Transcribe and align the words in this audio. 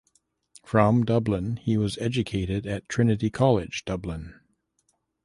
From 0.65 1.05
Dublin 1.05 1.57
he 1.57 1.77
was 1.77 1.99
educated 1.99 2.65
at 2.65 2.89
Trinity 2.89 3.29
College 3.29 3.85
Dublin. 3.85 4.33